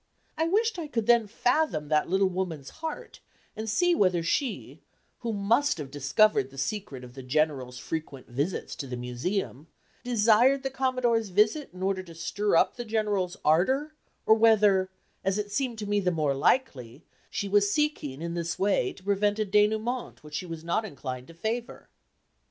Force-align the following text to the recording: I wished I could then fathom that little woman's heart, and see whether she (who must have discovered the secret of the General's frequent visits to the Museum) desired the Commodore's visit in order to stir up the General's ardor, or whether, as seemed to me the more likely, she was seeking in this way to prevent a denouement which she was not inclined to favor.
I 0.35 0.47
wished 0.47 0.79
I 0.79 0.87
could 0.87 1.05
then 1.05 1.27
fathom 1.27 1.89
that 1.89 2.09
little 2.09 2.27
woman's 2.31 2.71
heart, 2.81 3.19
and 3.55 3.69
see 3.69 3.93
whether 3.93 4.23
she 4.23 4.81
(who 5.19 5.31
must 5.31 5.77
have 5.77 5.91
discovered 5.91 6.49
the 6.49 6.57
secret 6.57 7.03
of 7.03 7.13
the 7.13 7.21
General's 7.21 7.77
frequent 7.77 8.25
visits 8.27 8.75
to 8.77 8.87
the 8.87 8.97
Museum) 8.97 9.67
desired 10.03 10.63
the 10.63 10.71
Commodore's 10.71 11.29
visit 11.29 11.69
in 11.71 11.83
order 11.83 12.01
to 12.01 12.15
stir 12.15 12.55
up 12.55 12.77
the 12.77 12.83
General's 12.85 13.37
ardor, 13.45 13.93
or 14.25 14.33
whether, 14.33 14.89
as 15.23 15.39
seemed 15.53 15.77
to 15.77 15.85
me 15.87 15.99
the 15.99 16.09
more 16.09 16.33
likely, 16.33 17.05
she 17.29 17.47
was 17.47 17.69
seeking 17.71 18.23
in 18.23 18.33
this 18.33 18.57
way 18.57 18.93
to 18.93 19.03
prevent 19.03 19.37
a 19.37 19.45
denouement 19.45 20.23
which 20.23 20.33
she 20.33 20.47
was 20.47 20.63
not 20.63 20.83
inclined 20.83 21.27
to 21.27 21.35
favor. 21.35 21.89